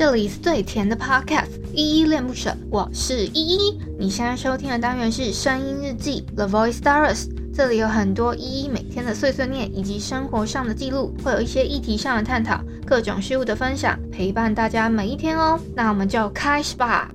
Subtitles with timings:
[0.00, 3.78] 这里是最甜的 Podcast，依依恋不舍，我是依依。
[3.98, 15.60] 你现在收听的单元是声音日记 The Voice Diaries，这里有很多依依每天的碎碎念以及生活上的记录，会有一些议题上的探讨，各种事物的分享，陪伴大家每一天哦。
[15.76, 17.10] 那我们就开始吧。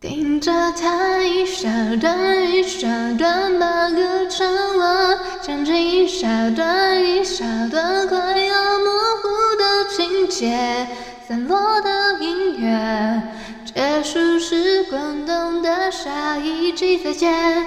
[0.00, 1.68] 盯着它一小
[2.00, 4.44] 段一小段，把歌唱
[4.78, 6.26] 完，将这一小
[6.56, 8.90] 段一小段快要模
[9.22, 10.88] 糊的情节，
[11.26, 13.22] 散落的音乐，
[13.64, 17.64] 结束时滚动的下一集再见。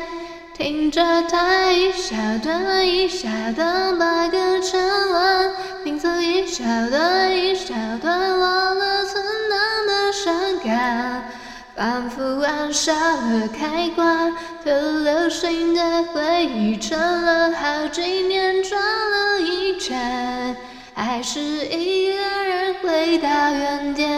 [0.53, 4.79] 听着它一小段一小段，把歌唱
[5.11, 5.51] 完，
[5.83, 11.23] 拼凑一小段一小段，忘了存档的伤感。
[11.75, 20.55] 反复按下了开关，可流行的回忆转了好几年，转了一圈，
[20.97, 24.09] 爱是一个人回到原点。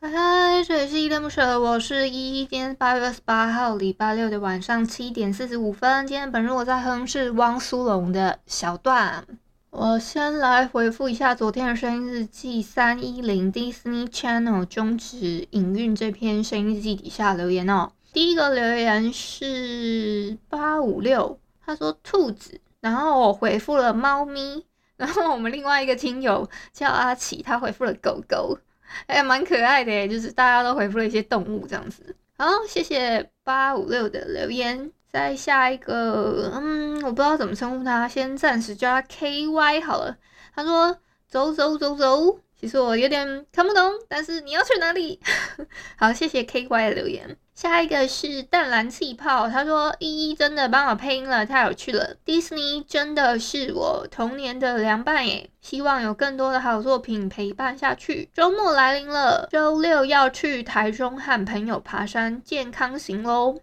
[0.00, 2.46] 嗨，这里是依依恋不舍，我是依依。
[2.46, 6.06] 今天八月二十八号，礼拜六的晚上七点四十五分。
[6.06, 9.26] 今天本日我在哼是汪苏泷的小段。
[9.68, 17.92] 我先来回复一下昨天的声音日记三一零 Disney Channel 终止营运这篇声音日记底下留言哦。
[18.14, 24.64] 第一个留言是八五六，他说兔子，然后我回复了猫咪，
[24.96, 28.58] 然后我们另外一个听友叫阿奇，他回复了狗狗，
[29.06, 32.14] 哎，蛮可爱的，就是大家都回复了一些动物这样子。
[32.36, 34.90] 好，谢谢八五六的留言。
[35.08, 40.16] 再下一个，嗯，我不知道怎么称呼他，先暂时叫他 KY 好了。
[40.54, 40.96] 他说
[41.28, 45.18] 走走走走，其实我有点看不懂，但是你要去哪里？
[45.98, 47.36] 好，谢谢 KY 的留言。
[47.56, 52.14] 下一个是淡蓝气泡，他说依依真的帮我配音了，太有趣了。
[52.24, 58.30] 迪士尼真的是我童年的良伴耶，希望有更多的好作品陪伴下去。
[58.32, 63.58] 周末来临了，周六要去台中和朋友爬山，健康行喽。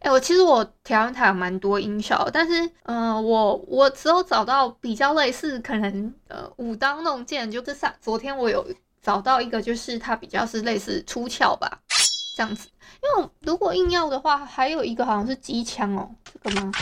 [0.00, 8.66] 哎、我其实我调音台有蛮多音效，但是，嗯、我我只有找到比较类似，可能呃舞刀弄剑，就是上昨天我有
[9.02, 11.80] 找到一个，就是它比较是类似出鞘吧，
[12.36, 12.68] 这样子。
[13.00, 16.10] 因为如果硬要的话，还有一个好像是机枪哦，
[16.42, 16.72] 这个吗？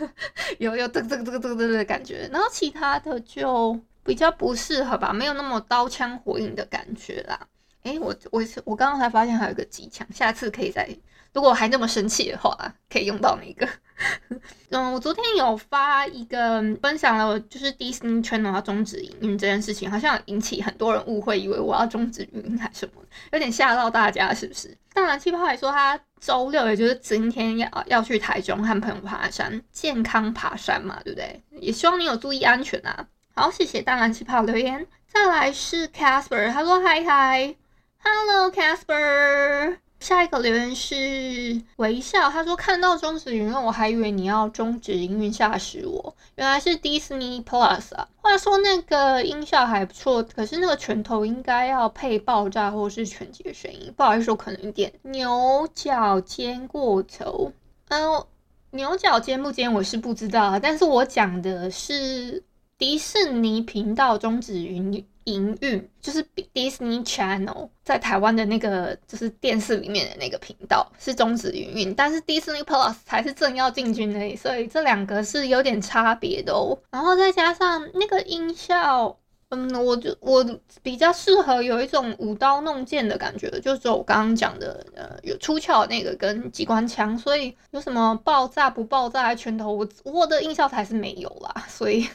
[0.58, 7.38] 有有这个这个这个这个的感觉，然后其他的就比较不适合吧，没有那么刀枪火影的感觉啦。
[7.84, 10.88] 哎、欸，我我我刚刚才发现还有一个机枪，下次可以再。
[11.32, 12.56] 如果还那么生气的话，
[12.90, 13.68] 可以用到哪个？
[14.70, 23.02] 嗯，我昨天有发一个分享了，就是 Disney Channel 要终止营运这件事情，好像引起很多人误会，以为我要终止营运还是什么，
[23.32, 24.76] 有点吓到大家，是不是？
[24.92, 31.42] 当然，气泡还说他周六，也就是今天要要去台中和朋友爬山，健康爬山嘛，对不对？
[31.60, 33.06] 也希望你有注意安全啊。
[33.34, 34.86] 好，谢谢淡蓝气泡留言。
[35.06, 37.54] 再来是 Casper，他说嗨嗨
[38.02, 39.78] ，Hello Casper。
[40.00, 46.14] 下一个留言是微笑，他说看到终止营运，我还以为你要终止营运，吓死我！
[46.36, 48.08] 原来是 Disney Plus 啊。
[48.16, 57.52] 话说那个音效还不错，可是那个拳头应该要配爆炸或是拳击的声音，不好意思，我可能有点牛角尖过头。
[57.88, 58.24] 嗯，
[58.70, 62.42] 牛角尖不尖我是不知道啊，但是我讲的是
[62.78, 65.04] 迪士尼频道终止营运。
[65.28, 66.24] 营运就是
[66.54, 76.78] Disney Channel 在台湾的那个，就是电视里面的那个频道是终止营运，但是 Disney Plus 才是正要进军的，所以这两个是有点差别的哦。
[76.90, 79.18] 然后再加上那个音效，
[79.50, 80.44] 嗯，我就我
[80.82, 92.08] 比较适合有一种舞刀弄剑的感觉，就是我刚刚讲的，呃，有出鞘那个跟机关枪，所以有什么爆炸不爆炸的拳头，我我的音效才是没有啦，所以。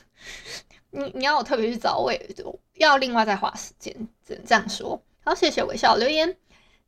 [0.93, 2.35] 你你要我特别去找，我也
[2.75, 3.91] 要另外再花时间，
[4.25, 5.01] 只能这样说。
[5.25, 6.37] 好，谢谢微笑留言。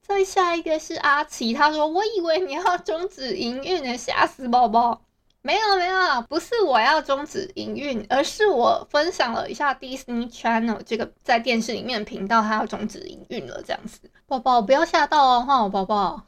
[0.02, 5.02] 再下一个是阿奇，他说：“我以为你要终止营运呢，吓死宝宝。”
[5.42, 14.00] 没有没有，不是我要终止营运，而是我分享了一下 Disney Channel 这个在电视里面频道，它要终止营运了，这样子。
[14.28, 16.24] 宝宝不要吓到哦，哈，宝宝。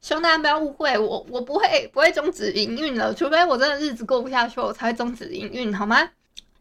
[0.00, 6.10] 希望大家不要误会我，我不会不会终止营运了，除非我真的日子过不下去，我才会终止营运，好吗？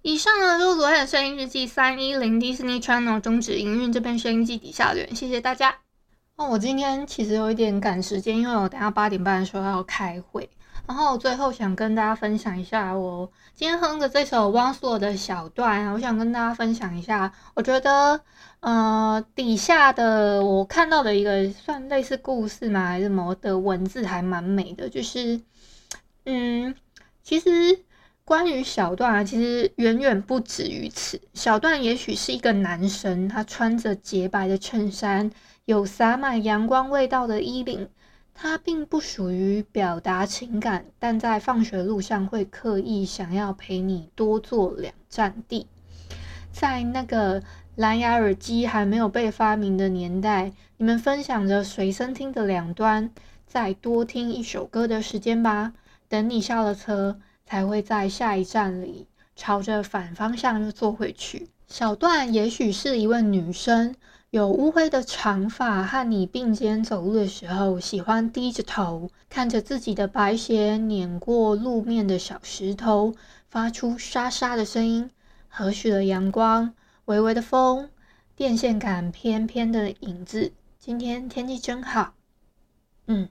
[0.05, 5.77] 以上呢就是昨天的声音日记三一零 Disney Channel 终止营运这边声音记底下留言，谢谢大家。
[6.35, 10.47] 哦，我今天其实有一点赶时间，因为我等下八点半的时候要开会。
[10.85, 18.21] 然后最后想跟大家分享一下我今天哼的这首汪苏泷的小段，我想跟大家分享一下，我觉得
[18.59, 25.41] 呃底下的我看到的一个算类似故事嘛还是什么的文字还蛮美的，就是
[26.25, 26.75] 嗯
[27.23, 27.49] 其实。
[28.25, 31.21] 关于小段啊，其实远远不止于此。
[31.35, 35.29] 小段也许是一个男生，他穿着洁白的衬衫，
[35.65, 37.87] 有洒满阳光味道的衣领。
[38.33, 45.67] 他并不属于表达情感，但在放学路上会刻意想要陪你多坐两站地。
[46.51, 47.43] 在那个
[47.75, 53.11] 蓝牙耳机还没有被发明的年代，你们分享着随身听的两端，
[53.45, 55.73] 再多听一首歌的时间吧。
[56.09, 61.49] 等你下了车，才会在下一站里朝着反方向又坐回去。
[61.67, 63.95] 小段也许是一位女生。
[64.31, 73.13] 有乌灰的长发，和你并肩走路的时候，喜欢低着头看着自己的白鞋碾过路面的小石头，
[73.47, 75.09] 发出沙沙的声音。
[75.47, 76.73] 和煦的阳光，
[77.05, 77.89] 微微的风，
[78.35, 80.51] 电线杆翩翩的影子。
[80.77, 82.13] 今天天气真好。
[83.07, 83.29] 嗯，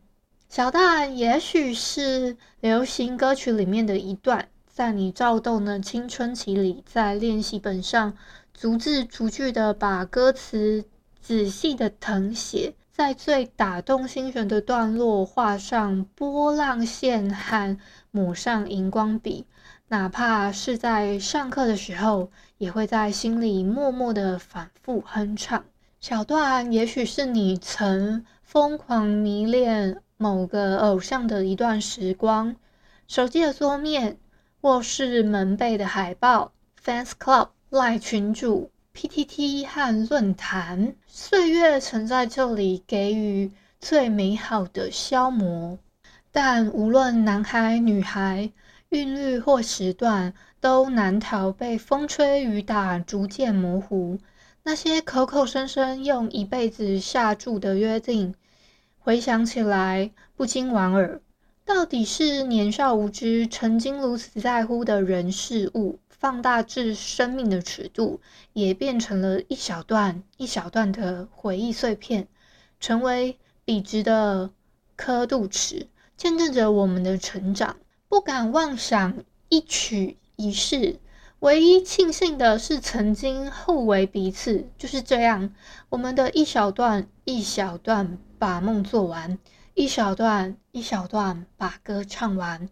[0.54, 8.16] 小段也许是流行歌曲里面的一段，在你躁动的青春期里，在练习本上
[8.52, 10.84] 逐字逐句的把歌词。
[11.20, 17.76] 仔细的誊写，在最打动心弦的段落画上波浪线和
[18.12, 19.46] 抹上荧光笔，
[19.88, 25.64] 哪怕是在上课的时候，也会在心里默默的反复哼唱。
[26.00, 32.56] 小段也许是你曾疯狂迷恋某个偶像的一段时光，
[33.06, 34.16] 手机的桌面、
[34.62, 38.70] 卧室门背的海报、Fans Club、赖群主。
[38.94, 45.78] PTT 和论坛，岁月曾在这里给予最美好的消磨。
[46.32, 48.50] 但无论男孩女孩，
[48.88, 54.18] 韵律或时段，都难逃被风吹雨打逐渐模糊。
[54.62, 58.34] 那些口口声声用一辈子下注的约定，
[59.04, 61.20] 回想起来不禁莞尔。
[61.66, 68.22] 到底是年少无知，曾经如此在乎的人事物，放大至生命的尺度，
[68.54, 72.28] 也变成了一小段一小段的回忆碎片，
[72.80, 74.50] 成为笔直的
[74.96, 75.86] 刻度尺，
[76.16, 77.76] 见证着我们的成长。
[78.08, 80.98] 不敢妄想一曲一世，
[81.40, 84.66] 唯一庆幸的是曾经互为彼此。
[84.78, 85.54] 就是这样，
[85.90, 89.38] 我们的一小段一小段把梦做完，
[89.73, 92.69] 一小段一小段把歌唱完。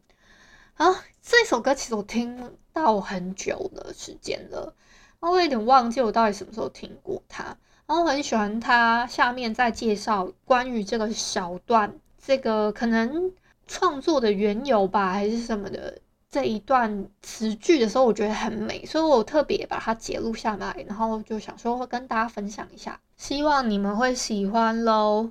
[0.74, 4.74] 啊，这首歌其实我听到很久的时间了，
[5.18, 7.56] 然后我有点忘记我到底什么时候听过它。
[7.86, 13.32] 然后很喜欢它下面在介绍关于这个小段，这个可能
[13.66, 25.30] 创作的缘由吧，还是什么的这一段词句的时候，我觉得很美，所以我特别把它截录下来，然后就想说会跟大家分享一下，希望你们会喜欢喽。